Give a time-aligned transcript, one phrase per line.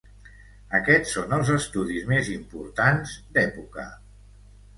[0.77, 3.87] Aquests són els estudis més importants d'època.